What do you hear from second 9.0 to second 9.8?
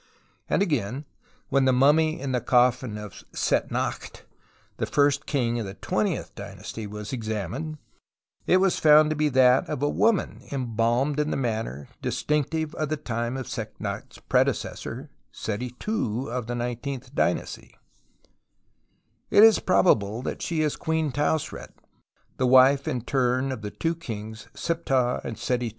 to be that